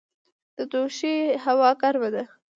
د 0.57 0.59
دوشي 0.71 1.15
هوا 1.45 1.69
ګرمه 1.81 2.09
ده 2.15 2.23